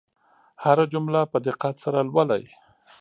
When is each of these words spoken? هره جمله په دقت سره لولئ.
هره 0.63 0.85
جمله 0.93 1.19
په 1.31 1.37
دقت 1.47 1.75
سره 1.83 1.99
لولئ. 2.09 2.43